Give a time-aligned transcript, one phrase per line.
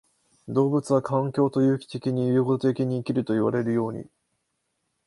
[0.47, 4.07] 動物は環境と有機的に融合的に生きるといわれるように、